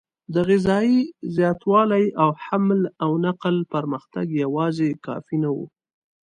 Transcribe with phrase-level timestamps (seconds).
[0.33, 0.99] د غذایي
[1.35, 5.57] زیاتوالي او حمل او نقل پرمختګ یواځې کافي نه و.